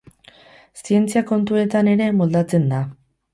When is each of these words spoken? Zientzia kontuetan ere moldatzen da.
Zientzia 0.79 1.23
kontuetan 1.33 1.93
ere 1.93 2.09
moldatzen 2.23 2.67
da. 2.73 2.81